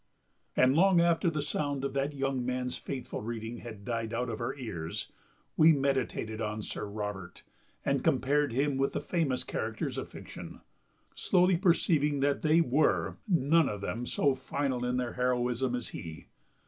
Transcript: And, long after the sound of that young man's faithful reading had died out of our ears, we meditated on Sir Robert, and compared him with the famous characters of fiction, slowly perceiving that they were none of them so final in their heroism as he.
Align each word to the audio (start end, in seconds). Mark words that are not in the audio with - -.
And, 0.57 0.73
long 0.75 0.99
after 0.99 1.29
the 1.29 1.43
sound 1.43 1.83
of 1.85 1.93
that 1.93 2.11
young 2.15 2.43
man's 2.43 2.75
faithful 2.75 3.21
reading 3.21 3.57
had 3.57 3.85
died 3.85 4.15
out 4.15 4.29
of 4.29 4.41
our 4.41 4.55
ears, 4.55 5.11
we 5.55 5.73
meditated 5.73 6.41
on 6.41 6.63
Sir 6.63 6.85
Robert, 6.87 7.43
and 7.85 8.03
compared 8.03 8.51
him 8.51 8.77
with 8.77 8.93
the 8.93 8.99
famous 8.99 9.43
characters 9.43 9.99
of 9.99 10.07
fiction, 10.09 10.61
slowly 11.13 11.55
perceiving 11.55 12.19
that 12.21 12.41
they 12.41 12.61
were 12.61 13.17
none 13.27 13.69
of 13.69 13.81
them 13.81 14.07
so 14.07 14.33
final 14.33 14.83
in 14.83 14.97
their 14.97 15.13
heroism 15.13 15.75
as 15.75 15.89
he. 15.89 16.25